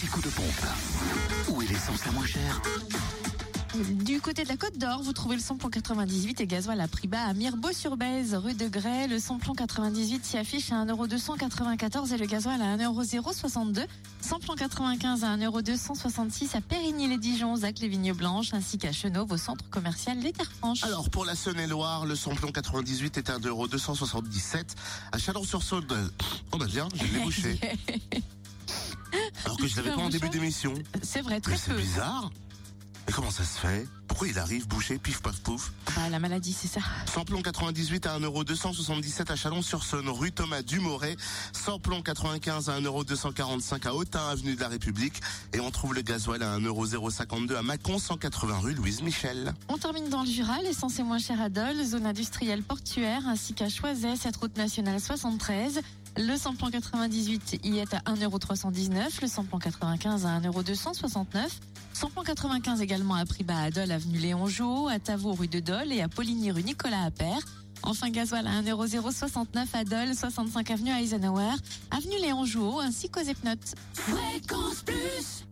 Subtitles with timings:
[0.00, 0.66] petit coup de pompe.
[1.48, 2.62] Où est l'essence la moins chère
[4.04, 7.06] Du côté de la Côte d'Or, vous trouvez le samplon 98 et gasoil à prix
[7.06, 9.08] bas à Mirbeau-sur-Bèze, rue de Grès.
[9.08, 13.86] Le samplon 98 s'y affiche à 1,294€ et le gasoil à 1,062€.
[14.22, 19.68] Samplon 95 à 1,266€ à Périgny-les-Dijon, Zac les Vignes Blanches, ainsi qu'à Chenauve au centre
[19.68, 20.82] commercial Les Terres Franches.
[20.82, 24.64] Alors pour la Saône-et-Loire, le samplon 98 est à 1,277€
[25.12, 26.10] à Chalon-sur-Saône.
[26.52, 27.60] Oh bah bien, je l'ai bouché.
[29.44, 30.74] Alors que je l'avais pas en début d'émission.
[31.02, 31.76] C'est vrai, Mais très c'est peu.
[31.80, 32.30] bizarre.
[33.06, 33.88] Mais comment ça se fait?
[34.06, 35.72] Pourquoi il arrive bouché, pif paf pouf?
[35.96, 36.80] Bah, la maladie, c'est ça.
[37.12, 41.16] Samplon 98 à 1,277€ à Chalon-sur-Saône, rue Thomas Dumoret.
[41.52, 45.20] Samplon 95 à 1,245€ à Autun, avenue de la République.
[45.54, 49.54] Et on trouve le gasoil à 1,052€ à Mâcon, 180 rue Louise Michel.
[49.68, 53.54] On termine dans le Jura, l'essence est moins chère à Dole, zone industrielle portuaire, ainsi
[53.54, 55.80] qu'à Choiset, cette route nationale 73.
[56.16, 61.26] Le samplon 98 y est à 1,319€, le samplon 95 à 1,269€.
[61.92, 65.60] Samplon 95 également à prix bas à Dole, avenue Léon Jouot, à Tavaux, rue de
[65.60, 67.40] Dole et à Poligny, rue Nicolas Appert.
[67.82, 71.54] Enfin, gasoil à 1,069€ à Dole, 65 avenue Eisenhower,
[71.90, 73.74] avenue Léon Jouot, ainsi qu'aux Epnotes.
[73.94, 75.44] Fréquence Plus